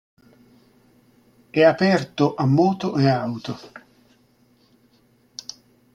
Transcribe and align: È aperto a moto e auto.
È 1.51 1.61
aperto 1.61 2.33
a 2.33 2.47
moto 2.47 2.95
e 2.97 3.07
auto. 3.07 3.59